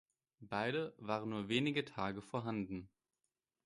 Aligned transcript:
Beide 0.39 0.95
waren 0.97 1.29
nur 1.29 1.47
wenige 1.47 1.85
Tage 1.85 2.23
vorhanden. 2.23 2.89